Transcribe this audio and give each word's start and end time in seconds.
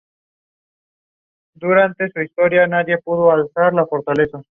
Antonio 1.59 1.93
Márquez 2.67 4.21
López. 4.25 4.45